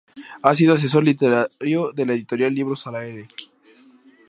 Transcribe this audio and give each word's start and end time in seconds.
Ha 0.41 0.55
sido 0.55 0.73
asesor 0.73 1.03
literario 1.03 1.91
de 1.91 2.05
la 2.07 2.13
editorial 2.13 2.55
Libros 2.55 2.83
del 2.85 2.95
Aire. 2.95 3.27